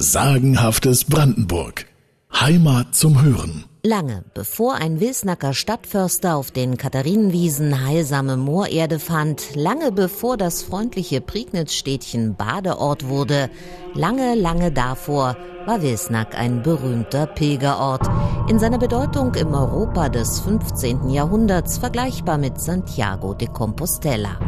Sagenhaftes 0.00 1.06
Brandenburg. 1.06 1.86
Heimat 2.32 2.94
zum 2.94 3.20
Hören. 3.20 3.64
Lange 3.82 4.22
bevor 4.32 4.76
ein 4.76 5.00
Wilsnacker 5.00 5.54
Stadtförster 5.54 6.36
auf 6.36 6.52
den 6.52 6.76
Katharinenwiesen 6.76 7.84
heilsame 7.84 8.36
Moorerde 8.36 9.00
fand, 9.00 9.56
lange 9.56 9.90
bevor 9.90 10.36
das 10.36 10.62
freundliche 10.62 11.20
Prignitz-Städtchen 11.20 12.36
Badeort 12.36 13.08
wurde, 13.08 13.50
lange, 13.92 14.36
lange 14.36 14.70
davor 14.70 15.36
war 15.66 15.82
Wilsnack 15.82 16.38
ein 16.38 16.62
berühmter 16.62 17.26
Pilgerort. 17.26 18.08
In 18.48 18.60
seiner 18.60 18.78
Bedeutung 18.78 19.34
im 19.34 19.52
Europa 19.52 20.08
des 20.10 20.38
15. 20.38 21.10
Jahrhunderts 21.10 21.78
vergleichbar 21.78 22.38
mit 22.38 22.60
Santiago 22.60 23.34
de 23.34 23.48
Compostela. 23.48 24.38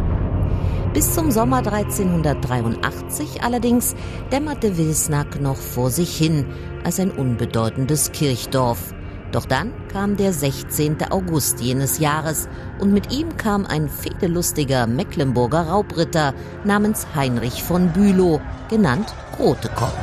Bis 0.92 1.14
zum 1.14 1.30
Sommer 1.30 1.58
1383 1.58 3.44
allerdings 3.44 3.94
dämmerte 4.32 4.76
Wilsnack 4.76 5.40
noch 5.40 5.56
vor 5.56 5.88
sich 5.88 6.16
hin 6.16 6.44
als 6.82 6.98
ein 6.98 7.12
unbedeutendes 7.12 8.10
Kirchdorf. 8.10 8.92
Doch 9.30 9.46
dann 9.46 9.72
kam 9.92 10.16
der 10.16 10.32
16. 10.32 10.96
August 11.10 11.60
jenes 11.60 12.00
Jahres 12.00 12.48
und 12.80 12.92
mit 12.92 13.12
ihm 13.12 13.36
kam 13.36 13.66
ein 13.66 13.88
fehdelustiger 13.88 14.88
Mecklenburger 14.88 15.68
Raubritter 15.68 16.34
namens 16.64 17.06
Heinrich 17.14 17.62
von 17.62 17.92
Bülow, 17.92 18.40
genannt 18.68 19.14
Rotekopf. 19.38 19.94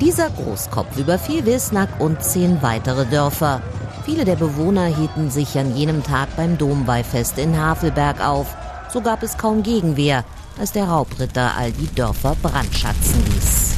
Dieser 0.00 0.30
Großkopf 0.30 0.96
überfiel 0.96 1.44
Wilsnack 1.44 1.88
und 1.98 2.22
zehn 2.22 2.62
weitere 2.62 3.04
Dörfer. 3.06 3.60
Viele 4.04 4.24
der 4.24 4.36
Bewohner 4.36 4.84
hielten 4.84 5.28
sich 5.28 5.58
an 5.58 5.74
jenem 5.74 6.04
Tag 6.04 6.28
beim 6.36 6.56
Domweihfest 6.56 7.38
in 7.38 7.58
Havelberg 7.58 8.24
auf 8.24 8.54
so 8.96 9.02
gab 9.02 9.22
es 9.22 9.36
kaum 9.36 9.62
Gegenwehr, 9.62 10.24
als 10.58 10.72
der 10.72 10.84
Raubritter 10.84 11.52
all 11.54 11.70
die 11.70 11.94
Dörfer 11.94 12.34
brandschatzen 12.40 13.22
ließ. 13.26 13.74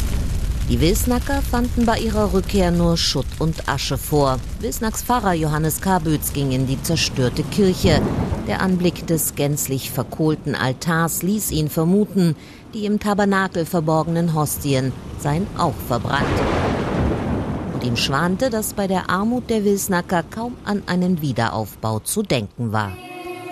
Die 0.69 0.81
Wilsnacker 0.81 1.43
fanden 1.43 1.87
bei 1.87 1.99
ihrer 1.99 2.33
Rückkehr 2.33 2.71
nur 2.71 2.97
Schutt 2.97 3.27
und 3.41 3.69
Asche 3.69 3.99
vor. 3.99 4.39
Wilsnacks 4.61 5.03
Pfarrer 5.03 5.33
Johannes 5.33 5.81
Kabütz 5.81 6.33
ging 6.33 6.53
in 6.53 6.69
die 6.69 6.81
zerstörte 6.81 7.43
Kirche. 7.43 8.01
Der 8.47 8.63
Anblick 8.63 9.09
des 9.09 9.35
gänzlich 9.35 9.91
verkohlten 9.91 10.55
Altars 10.55 11.25
ließ 11.25 11.51
ihn 11.51 11.69
vermuten, 11.69 12.37
die 12.73 12.85
im 12.85 13.01
Tabernakel 13.01 13.67
verborgenen 13.67 14.35
Hostien 14.35 14.93
seien 15.19 15.49
auch 15.59 15.75
verbrannt. 15.89 16.27
Und 17.75 17.83
ihm 17.83 17.97
schwante, 17.97 18.51
dass 18.51 18.73
bei 18.73 18.87
der 18.87 19.11
Armut 19.11 19.51
der 19.51 19.65
Wilsnacker 19.65 20.23
kaum 20.23 20.57
an 20.65 20.85
einen 20.87 21.23
Wiederaufbau 21.23 21.99
zu 21.99 22.23
denken 22.23 22.71
war. 22.71 22.93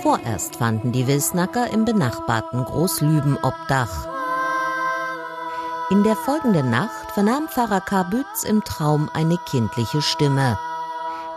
Vorerst 0.07 0.55
fanden 0.55 0.93
die 0.93 1.09
Wilsnacker 1.09 1.69
im 1.73 1.85
benachbarten 1.85 2.65
Großlüben 2.65 3.39
Obdach. 3.43 4.07
In 5.91 6.05
der 6.05 6.15
folgenden 6.15 6.71
Nacht 6.71 7.11
vernahm 7.13 7.49
Pfarrer 7.49 7.81
Kabütz 7.81 8.45
im 8.49 8.63
Traum 8.63 9.11
eine 9.13 9.37
kindliche 9.51 10.03
Stimme. 10.03 10.61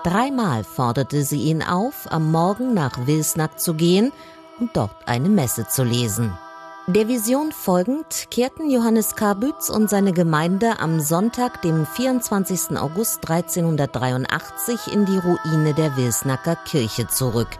Dreimal 0.03 0.64
forderte 0.64 1.23
sie 1.23 1.45
ihn 1.45 1.64
auf, 1.64 2.06
am 2.11 2.30
Morgen 2.30 2.76
nach 2.76 3.08
Wilsnack 3.08 3.59
zu 3.59 3.73
gehen 3.73 4.11
und 4.59 4.78
dort 4.78 5.08
eine 5.08 5.30
Messe 5.30 5.67
zu 5.67 5.83
lesen. 5.83 6.38
Der 6.86 7.08
Vision 7.08 7.52
folgend 7.52 8.28
kehrten 8.30 8.70
Johannes 8.70 9.16
Kabütz 9.16 9.70
und 9.70 9.89
seine 9.89 10.14
Gemeinde 10.14 10.80
am 10.80 11.00
Sonntag, 11.00 11.64
dem 11.64 11.88
24. 11.88 12.78
August 12.78 13.28
1383 13.28 14.94
in 14.94 15.08
die 15.08 15.17
Ruine 15.17 15.73
der 15.73 15.98
Wilsnacker 15.98 16.56
Kirche 16.56 17.08
zurück– 17.08 17.50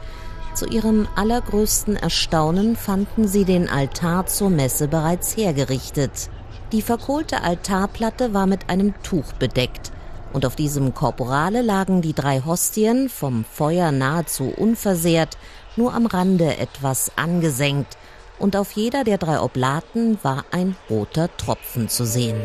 zu 0.54 0.68
ihrem 0.68 1.08
allergrößten 1.16 1.96
Erstaunen 1.96 2.76
fanden 2.76 3.28
sie 3.28 3.46
den 3.46 3.70
Altar 3.70 4.26
zur 4.26 4.50
Messe 4.50 4.88
bereits 4.88 5.36
hergerichtet. 5.38 6.30
Die 6.72 6.82
verkohlte 6.82 7.42
Altarplatte 7.42 8.34
war 8.34 8.46
mit 8.46 8.70
einem 8.70 8.94
Tuch 9.04 9.34
bedeckt, 9.34 9.92
und 10.34 10.46
auf 10.46 10.56
diesem 10.56 10.94
Korporale 10.94 11.62
lagen 11.62 12.02
die 12.02 12.14
drei 12.14 12.42
Hostien, 12.46 13.10
vom 13.10 13.46
Feuer 13.46 13.92
nahezu 13.92 14.54
unversehrt, 14.56 15.38
nur 15.76 15.94
am 15.94 16.06
Rande 16.06 16.58
etwas 16.58 17.12
angesenkt, 17.16 17.98
und 18.38 18.56
auf 18.56 18.72
jeder 18.74 19.04
der 19.04 19.18
drei 19.18 19.42
Oblaten 19.42 20.18
war 20.24 20.46
ein 20.52 20.76
roter 20.90 21.36
Tropfen 21.38 21.90
zu 21.90 22.06
sehen. 22.06 22.40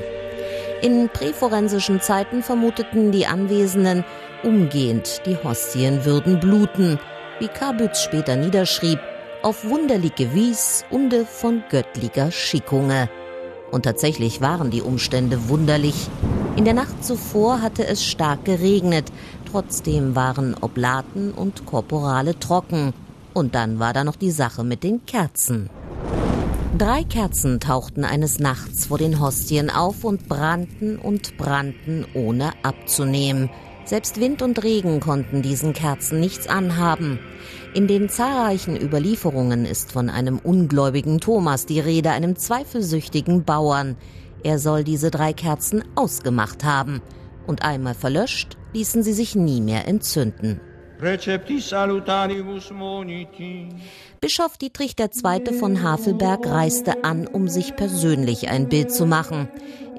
In 0.82 1.09
präforensischen 1.09 2.00
Zeiten 2.00 2.43
vermuteten 2.43 3.12
die 3.12 3.26
Anwesenden, 3.26 4.04
umgehend 4.43 5.22
die 5.25 5.37
Hostien 5.37 6.04
würden 6.04 6.41
bluten, 6.41 6.98
wie 7.44 7.49
Kabütz 7.49 8.00
später 8.00 8.37
niederschrieb, 8.37 8.99
auf 9.43 9.69
wunderliche 9.69 10.32
Wies 10.32 10.82
unde 10.91 11.27
von 11.27 11.62
göttlicher 11.69 12.31
Schickunge. 12.31 13.10
Und 13.71 13.82
tatsächlich 13.82 14.41
waren 14.41 14.71
die 14.71 14.81
Umstände 14.81 15.50
wunderlich. 15.50 16.09
In 16.56 16.65
der 16.65 16.72
Nacht 16.72 17.05
zuvor 17.05 17.60
hatte 17.60 17.87
es 17.87 18.03
stark 18.03 18.47
geregnet, 18.47 19.12
trotzdem 19.50 20.16
waren 20.16 20.56
Oblaten 20.59 21.32
und 21.32 21.66
Korporale 21.66 22.38
trocken. 22.38 22.94
Und 23.34 23.55
dann 23.55 23.78
war 23.78 23.93
da 23.93 24.05
noch 24.05 24.16
die 24.16 24.31
Sache 24.31 24.65
mit 24.65 24.82
den 24.82 25.05
Kerzen. 25.05 25.69
Drei 26.78 27.05
Kerzen 27.05 27.61
tauchten 27.61 28.05
eines 28.05 28.38
Nachts 28.38 28.87
vor 28.87 28.97
den 28.97 29.21
Hostien 29.21 29.69
auf 29.69 30.05
und 30.05 30.31
brannten 30.31 30.97
und 30.97 31.37
brannten, 31.37 32.06
ohne 32.15 32.53
abzunehmen. 32.62 33.50
Selbst 33.87 34.19
Wind 34.19 34.41
und 34.41 34.65
Regen 34.65 34.99
konnten 34.99 35.43
diesen 35.43 35.75
Kerzen 35.75 36.19
nichts 36.19 36.47
anhaben. 36.47 37.19
In 37.75 37.87
den 37.87 38.09
zahlreichen 38.09 38.81
Überlieferungen 38.81 39.67
ist 39.67 39.93
von 39.93 40.09
einem 40.09 40.39
ungläubigen 40.39 41.21
Thomas 41.21 41.67
die 41.67 41.81
Rede, 41.81 42.11
einem 42.11 42.37
zweifelsüchtigen 42.37 43.44
Bauern. 43.44 43.97
Er 44.43 44.59
soll 44.59 44.84
diese 44.84 45.11
drei 45.11 45.34
Kerzen 45.34 45.84
ausgemacht 45.97 46.65
haben. 46.65 47.03
Und 47.47 47.62
einmal 47.62 47.94
verlöscht, 47.94 48.56
ließen 48.73 49.03
sie 49.03 49.12
sich 49.12 49.34
nie 49.34 49.61
mehr 49.61 49.87
entzünden. 49.87 50.61
Bischof 54.23 54.56
Dietrich 54.56 54.94
II. 54.99 55.59
von 55.59 55.83
Havelberg 55.83 56.47
reiste 56.47 57.05
an, 57.05 57.27
um 57.27 57.49
sich 57.49 57.77
persönlich 57.77 58.49
ein 58.49 58.71
Bild 58.71 58.91
zu 58.93 59.05
machen. 59.05 59.49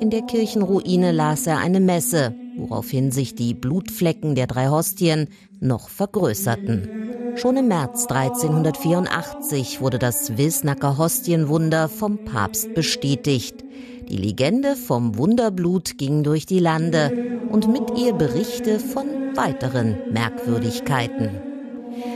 In 0.01 0.09
der 0.09 0.23
Kirchenruine 0.23 1.11
las 1.11 1.45
er 1.45 1.59
eine 1.59 1.79
Messe 1.79 2.33
woraufhin 2.57 3.11
sich 3.11 3.35
die 3.35 3.53
Blutflecken 3.53 4.35
der 4.35 4.47
drei 4.47 4.67
Hostien 4.69 5.29
noch 5.59 5.89
vergrößerten. 5.89 7.35
Schon 7.35 7.57
im 7.57 7.67
März 7.67 8.05
1384 8.07 9.81
wurde 9.81 9.99
das 9.99 10.37
Wilsnacker 10.37 10.97
Hostienwunder 10.97 11.89
vom 11.89 12.23
Papst 12.23 12.73
bestätigt. 12.73 13.63
Die 14.09 14.17
Legende 14.17 14.75
vom 14.75 15.17
Wunderblut 15.17 15.97
ging 15.97 16.23
durch 16.23 16.45
die 16.45 16.59
Lande 16.59 17.39
und 17.49 17.67
mit 17.67 17.97
ihr 17.97 18.13
Berichte 18.13 18.79
von 18.79 19.07
weiteren 19.35 19.97
Merkwürdigkeiten. 20.11 21.29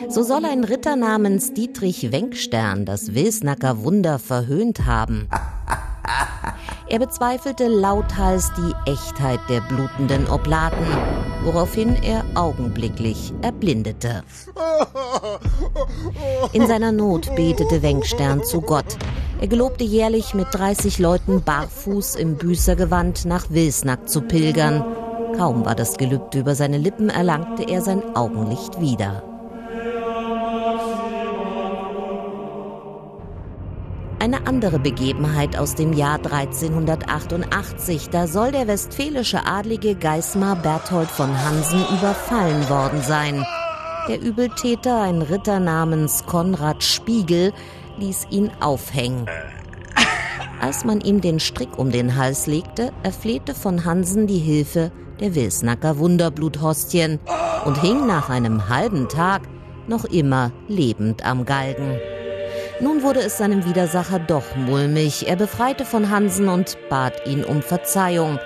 So 0.08 0.24
soll 0.24 0.46
ein 0.46 0.64
Ritter 0.64 0.96
namens 0.96 1.54
Dietrich 1.54 2.12
Wenkstern 2.12 2.86
das 2.86 3.14
Wilsnacker 3.14 3.84
Wunder 3.84 4.20
verhöhnt 4.20 4.86
haben. 4.86 5.28
Er 6.90 6.98
bezweifelte 6.98 7.68
lauthals 7.68 8.52
die 8.58 8.92
Echtheit 8.92 9.40
der 9.48 9.62
blutenden 9.62 10.28
Oblaten, 10.28 10.88
woraufhin 11.44 11.96
er 12.02 12.26
augenblicklich 12.34 13.32
erblindete. 13.44 14.24
In 16.52 16.66
seiner 16.66 16.92
Not 16.92 17.36
betete 17.36 17.84
Wenkstern 17.84 18.44
zu 18.44 18.62
Gott. 18.62 18.98
Er 19.40 19.48
gelobte 19.48 19.84
jährlich 19.84 20.34
mit 20.34 20.48
30 20.52 20.98
Leuten 20.98 21.44
barfuß 21.44 22.16
im 22.16 22.38
Büßergewand 22.38 23.26
nach 23.26 23.52
Wilsnack 23.52 24.10
zu 24.10 24.22
pilgern. 24.22 24.84
Kaum 25.38 25.66
war 25.66 25.76
das 25.76 25.96
Gelübde 25.96 26.40
über 26.40 26.56
seine 26.56 26.80
Lippen, 26.80 27.10
erlangte 27.10 27.64
er 27.70 27.82
sein 27.82 28.16
Augenlicht 28.16 28.82
wieder. 28.82 29.29
Andere 34.50 34.80
Begebenheit 34.80 35.56
aus 35.60 35.76
dem 35.76 35.94
Jahr 35.94 36.16
1388, 36.16 38.10
da 38.10 38.26
soll 38.26 38.52
der 38.52 38.68
westfälische 38.68 39.46
Adlige 39.46 39.94
Geismar 39.94 40.56
Berthold 40.56 41.12
von 41.12 41.30
Hansen 41.40 41.86
überfallen 41.96 42.68
worden 42.68 43.00
sein. 43.04 43.46
Der 44.08 44.20
Übeltäter, 44.20 45.04
ein 45.04 45.22
Ritter 45.22 45.60
namens 45.60 46.26
Konrad 46.26 46.84
Spiegel, 46.84 47.54
ließ 48.00 48.26
ihn 48.32 48.50
aufhängen. 48.60 49.28
Als 50.60 50.84
man 50.84 51.00
ihm 51.02 51.22
den 51.22 51.40
Strick 51.40 51.78
um 51.78 51.92
den 51.92 52.16
Hals 52.16 52.48
legte, 52.48 52.92
erflehte 53.04 53.54
von 53.54 53.86
Hansen 53.86 54.26
die 54.26 54.40
Hilfe 54.40 54.92
der 55.20 55.36
Wilsnacker 55.36 56.00
Wunderbluthostien 56.00 57.20
und 57.66 57.80
hing 57.82 58.08
nach 58.08 58.32
einem 58.32 58.68
halben 58.68 59.10
Tag 59.10 59.44
noch 59.88 60.06
immer 60.06 60.52
lebend 60.68 61.24
am 61.24 61.46
Galgen. 61.46 62.00
Nun 62.82 63.04
wurde 63.04 63.20
es 63.20 63.38
seinem 63.38 63.66
Widersacher 63.66 64.20
doch 64.20 64.56
mulmig. 64.56 65.28
Er 65.28 65.36
befreite 65.36 65.84
von 65.84 66.10
Hansen 66.10 66.48
und 66.48 66.78
bat 66.90 67.28
ihn 67.28 67.44
um 67.44 67.62
Verzeihung. 67.62 68.40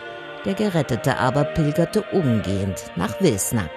Der 0.45 0.55
Gerettete 0.55 1.17
aber 1.17 1.43
pilgerte 1.43 2.03
umgehend 2.11 2.83
nach 2.95 3.21
Wilsnack. 3.21 3.69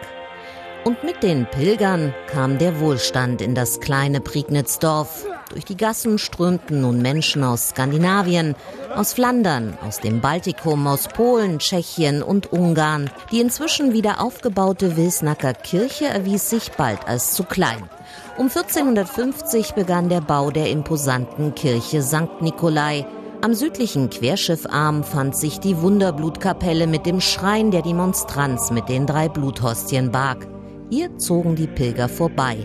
Und 0.84 1.04
mit 1.04 1.22
den 1.22 1.46
Pilgern 1.46 2.14
kam 2.28 2.58
der 2.58 2.80
Wohlstand 2.80 3.42
in 3.42 3.54
das 3.54 3.80
kleine 3.80 4.20
Prignitzdorf. 4.20 5.26
Durch 5.50 5.64
die 5.64 5.76
Gassen 5.76 6.16
strömten 6.16 6.80
nun 6.80 7.02
Menschen 7.02 7.44
aus 7.44 7.70
Skandinavien, 7.70 8.54
aus 8.94 9.12
Flandern, 9.12 9.76
aus 9.86 10.00
dem 10.00 10.20
Baltikum, 10.20 10.86
aus 10.86 11.08
Polen, 11.08 11.58
Tschechien 11.58 12.22
und 12.22 12.52
Ungarn. 12.52 13.10
Die 13.30 13.40
inzwischen 13.40 13.92
wieder 13.92 14.20
aufgebaute 14.20 14.96
Wilsnacker 14.96 15.52
Kirche 15.54 16.06
erwies 16.06 16.48
sich 16.48 16.72
bald 16.72 17.06
als 17.06 17.34
zu 17.34 17.44
klein. 17.44 17.90
Um 18.38 18.48
1450 18.48 19.72
begann 19.72 20.10
der 20.10 20.20
Bau 20.20 20.50
der 20.50 20.68
imposanten 20.70 21.54
Kirche 21.54 22.02
St. 22.02 22.42
Nikolai. 22.42 23.06
Am 23.40 23.54
südlichen 23.54 24.10
Querschiffarm 24.10 25.04
fand 25.04 25.34
sich 25.34 25.58
die 25.58 25.80
Wunderblutkapelle 25.80 26.86
mit 26.86 27.06
dem 27.06 27.22
Schrein 27.22 27.70
der 27.70 27.80
die 27.80 27.94
Monstranz 27.94 28.70
mit 28.70 28.90
den 28.90 29.06
drei 29.06 29.30
Bluthostien 29.30 30.12
barg. 30.12 30.46
Hier 30.90 31.16
zogen 31.16 31.56
die 31.56 31.66
Pilger 31.66 32.10
vorbei, 32.10 32.58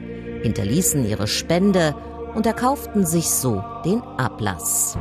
hinterließen 0.43 1.07
ihre 1.07 1.27
Spende 1.27 1.95
und 2.35 2.45
erkauften 2.45 3.05
sich 3.05 3.29
so 3.29 3.63
den 3.85 4.01
Ablass. 4.17 4.97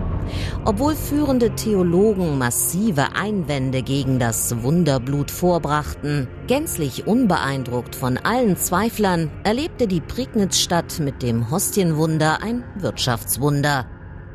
Obwohl 0.64 0.94
führende 0.94 1.54
Theologen 1.54 2.38
massive 2.38 3.14
Einwände 3.14 3.82
gegen 3.82 4.18
das 4.18 4.62
Wunderblut 4.62 5.30
vorbrachten, 5.30 6.28
gänzlich 6.46 7.06
unbeeindruckt 7.06 7.96
von 7.96 8.18
allen 8.18 8.56
Zweiflern, 8.56 9.30
erlebte 9.44 9.86
die 9.86 10.00
Prignitz-Stadt 10.00 11.00
mit 11.00 11.22
dem 11.22 11.50
Hostienwunder 11.50 12.42
ein 12.42 12.64
Wirtschaftswunder. 12.76 13.86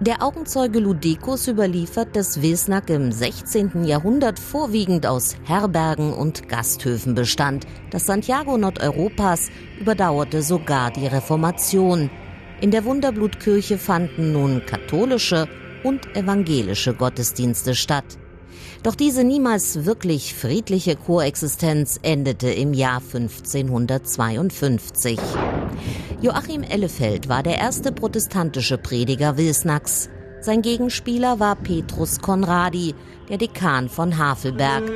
Der 0.01 0.21
Augenzeuge 0.21 0.80
Ludicus 0.80 1.47
überliefert, 1.47 2.18
dass 2.18 2.42
Wilsnack 2.42 2.89
im 2.89 3.13
16. 3.13 3.86
Jahrhundert 3.86 4.39
vorwiegend 4.39 5.07
aus 5.07 5.38
Herbergen 5.45 6.12
und 6.12 6.50
Gasthöfen 6.50 7.15
bestand. 7.15 7.65
Das 7.92 8.06
Santiago 8.06 8.57
Nordeuropas 8.57 9.50
überdauerte 9.80 10.42
sogar 10.42 10.92
die 10.92 11.07
Reformation. 11.07 12.09
In 12.59 12.71
der 12.71 12.83
Wunderblutkirche 12.83 13.77
fanden 13.77 14.33
nun 14.33 14.65
katholische 14.65 15.47
und 15.86 16.16
evangelische 16.16 16.96
Gottesdienste 16.96 17.76
statt. 17.76 18.18
Doch 18.82 18.96
diese 18.96 19.24
niemals 19.24 19.86
wirklich 19.86 20.34
friedliche 20.34 20.96
Koexistenz 20.96 22.00
endete 22.02 22.50
im 22.50 22.74
Jahr 22.74 23.02
1552. 23.02 25.20
Joachim 26.22 26.64
Ellefeld 26.64 27.30
war 27.30 27.44
der 27.44 27.60
erste 27.60 27.92
protestantische 27.92 28.80
Prediger 28.80 29.38
Wilsnacks. 29.38 30.10
Sein 30.42 30.64
Gegenspieler 30.64 31.40
war 31.40 31.56
Petrus 31.56 32.20
Conradi, 32.20 32.96
der 33.30 33.38
Dekan 33.38 33.90
von 33.90 34.18
Havelberg. 34.18 34.92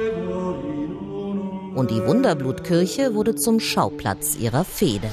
Und 1.76 1.92
die 1.92 2.04
Wunderblutkirche 2.04 3.14
wurde 3.14 3.36
zum 3.36 3.60
Schauplatz 3.60 4.38
ihrer 4.38 4.66
Fehde. 4.66 5.12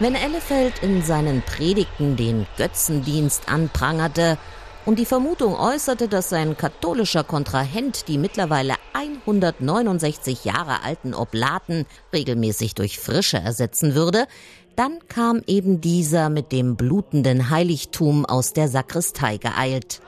Wenn 0.00 0.16
Ellefeld 0.16 0.82
in 0.82 1.02
seinen 1.02 1.42
Predigten 1.42 2.16
den 2.16 2.48
Götzendienst 2.56 3.48
anprangerte 3.48 4.36
und 4.86 4.98
die 4.98 5.06
Vermutung 5.06 5.54
äußerte, 5.54 6.08
dass 6.08 6.28
sein 6.28 6.56
katholischer 6.56 7.24
Kontrahent 7.24 8.08
die 8.08 8.18
mittlerweile 8.18 8.74
169 8.92 10.44
Jahre 10.44 10.82
alten 10.82 11.14
Oblaten 11.14 11.86
regelmäßig 12.12 12.74
durch 12.74 12.98
frische 12.98 13.38
ersetzen 13.38 13.94
würde, 13.94 14.26
dann 14.76 14.98
kam 15.08 15.40
eben 15.46 15.80
dieser 15.80 16.28
mit 16.28 16.52
dem 16.52 16.76
blutenden 16.76 17.50
Heiligtum 17.50 18.26
aus 18.26 18.52
der 18.52 18.68
Sakristei 18.68 19.36
geeilt. 19.36 20.00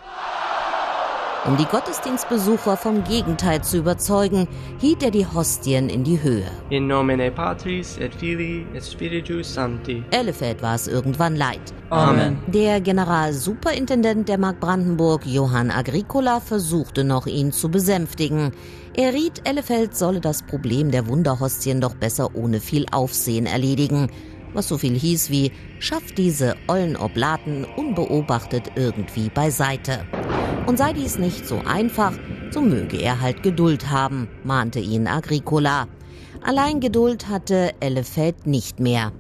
Um 1.47 1.57
die 1.57 1.65
Gottesdienstbesucher 1.65 2.77
vom 2.77 3.05
Gegenteil 3.05 3.63
zu 3.63 3.77
überzeugen, 3.77 4.49
hielt 4.79 5.05
er 5.05 5.13
die 5.13 5.27
Hostien 5.27 5.89
in 5.89 6.03
die 6.03 6.21
Höhe. 6.21 6.51
In 6.71 6.89
nomine 6.89 7.31
Patris 7.31 7.99
et 7.99 8.13
Filii 8.13 8.67
et 8.75 8.85
Spiritus 8.85 9.55
Sancti. 9.55 10.03
Ellefeld 10.11 10.61
war 10.61 10.75
es 10.75 10.89
irgendwann 10.89 11.37
leid. 11.37 11.61
Amen. 11.91 12.39
Der 12.49 12.81
Generalsuperintendent 12.81 14.29
der 14.29 14.39
Mark 14.39 14.59
Brandenburg, 14.59 15.25
Johann 15.25 15.71
Agricola, 15.71 16.41
versuchte 16.41 17.05
noch, 17.05 17.29
ihn 17.29 17.53
zu 17.53 17.71
besänftigen. 17.71 18.51
Er 18.95 19.15
riet, 19.15 19.43
Ellefeld 19.45 19.97
solle 19.97 20.21
das 20.21 20.43
Problem 20.43 20.91
der 20.91 21.07
Wunderhostien 21.07 21.81
doch 21.81 21.95
besser 21.95 22.35
ohne 22.35 22.59
viel 22.59 22.87
Aufsehen 22.91 23.47
erledigen 23.47 24.11
was 24.57 24.69
so 24.69 24.79
viel 24.79 24.99
hieß 24.99 25.31
wie 25.31 25.53
schafft 25.79 26.19
diese 26.19 26.57
ollen 26.67 26.97
Oblaten 26.97 27.67
unbeobachtet 27.77 28.73
irgendwie 28.75 29.29
beiseite. 29.29 30.07
Und 30.67 30.79
sei 30.79 30.93
dies 30.93 31.17
nicht 31.19 31.47
so 31.47 31.63
einfach, 31.65 32.13
so 32.51 32.61
möge 32.61 32.97
er 32.97 33.21
halt 33.21 33.45
Geduld 33.45 33.89
haben, 33.89 34.29
mahnte 34.43 34.81
ihn 34.81 35.07
Agricola. 35.07 35.87
Allein 36.43 36.81
Geduld 36.81 37.29
hatte 37.29 37.73
Ellefeld 37.81 38.47
nicht 38.47 38.81
mehr. 38.81 39.13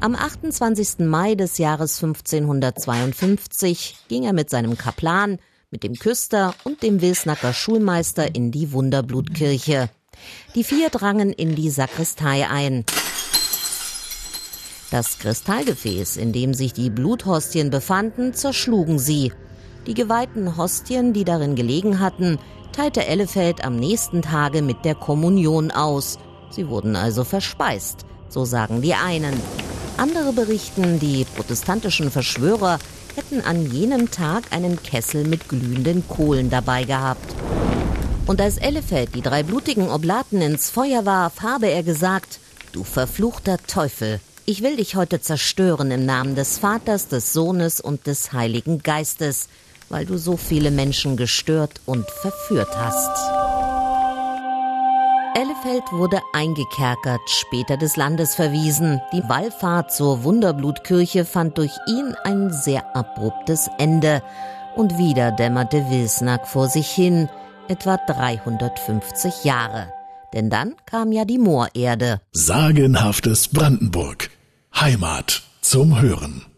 Am 0.00 0.16
28. 0.16 1.06
Mai 1.06 1.34
des 1.36 1.58
Jahres 1.58 2.02
1552 2.02 3.96
ging 4.08 4.24
er 4.24 4.32
mit 4.32 4.50
seinem 4.50 4.76
Kaplan, 4.76 5.38
mit 5.70 5.82
dem 5.82 5.94
Küster 5.94 6.54
und 6.64 6.82
dem 6.82 7.00
Wilsnacker 7.00 7.52
Schulmeister 7.52 8.34
in 8.34 8.50
die 8.50 8.72
Wunderblutkirche. 8.72 9.88
Die 10.54 10.64
vier 10.64 10.90
drangen 10.90 11.32
in 11.32 11.54
die 11.54 11.70
Sakristei 11.70 12.48
ein. 12.48 12.84
Das 14.94 15.18
Kristallgefäß, 15.18 16.16
in 16.16 16.32
dem 16.32 16.54
sich 16.54 16.72
die 16.72 16.88
Bluthostien 16.88 17.68
befanden, 17.68 18.32
zerschlugen 18.32 19.00
sie. 19.00 19.32
Die 19.88 19.94
geweihten 19.94 20.56
Hostien, 20.56 21.12
die 21.12 21.24
darin 21.24 21.56
gelegen 21.56 21.98
hatten, 21.98 22.38
teilte 22.70 23.04
Ellefeld 23.04 23.64
am 23.64 23.74
nächsten 23.74 24.22
Tage 24.22 24.62
mit 24.62 24.84
der 24.84 24.94
Kommunion 24.94 25.72
aus. 25.72 26.20
Sie 26.50 26.68
wurden 26.68 26.94
also 26.94 27.24
verspeist, 27.24 28.06
so 28.28 28.44
sagen 28.44 28.82
die 28.82 28.94
einen. 28.94 29.34
Andere 29.96 30.32
berichten, 30.32 31.00
die 31.00 31.26
protestantischen 31.34 32.12
Verschwörer 32.12 32.78
hätten 33.16 33.40
an 33.40 33.68
jenem 33.68 34.12
Tag 34.12 34.44
einen 34.52 34.80
Kessel 34.80 35.26
mit 35.26 35.48
glühenden 35.48 36.06
Kohlen 36.06 36.50
dabei 36.50 36.84
gehabt. 36.84 37.34
Und 38.26 38.40
als 38.40 38.58
Ellefeld 38.58 39.16
die 39.16 39.22
drei 39.22 39.42
blutigen 39.42 39.90
Oblaten 39.90 40.40
ins 40.40 40.70
Feuer 40.70 41.04
warf, 41.04 41.42
habe 41.42 41.66
er 41.66 41.82
gesagt, 41.82 42.38
du 42.70 42.84
verfluchter 42.84 43.58
Teufel, 43.66 44.20
ich 44.46 44.62
will 44.62 44.76
dich 44.76 44.94
heute 44.94 45.20
zerstören 45.20 45.90
im 45.90 46.04
Namen 46.04 46.34
des 46.34 46.58
Vaters, 46.58 47.08
des 47.08 47.32
Sohnes 47.32 47.80
und 47.80 48.06
des 48.06 48.32
Heiligen 48.32 48.82
Geistes, 48.82 49.48
weil 49.88 50.06
du 50.06 50.18
so 50.18 50.36
viele 50.36 50.70
Menschen 50.70 51.16
gestört 51.16 51.80
und 51.86 52.08
verführt 52.10 52.76
hast. 52.76 53.10
Ellefeld 55.36 55.82
wurde 55.92 56.20
eingekerkert, 56.32 57.20
später 57.26 57.76
des 57.76 57.96
Landes 57.96 58.34
verwiesen. 58.34 59.00
Die 59.12 59.22
Wallfahrt 59.28 59.92
zur 59.92 60.22
Wunderblutkirche 60.22 61.24
fand 61.24 61.58
durch 61.58 61.72
ihn 61.88 62.14
ein 62.22 62.52
sehr 62.52 62.94
abruptes 62.94 63.68
Ende. 63.78 64.22
Und 64.76 64.98
wieder 64.98 65.32
dämmerte 65.32 65.88
Wilsnack 65.90 66.46
vor 66.46 66.68
sich 66.68 66.88
hin, 66.88 67.28
etwa 67.68 67.96
350 67.96 69.44
Jahre. 69.44 69.92
Denn 70.32 70.50
dann 70.50 70.74
kam 70.86 71.12
ja 71.12 71.24
die 71.24 71.38
Moorerde. 71.38 72.20
Sagenhaftes 72.32 73.48
Brandenburg. 73.48 74.30
Heimat 74.74 75.42
zum 75.60 76.00
Hören. 76.00 76.53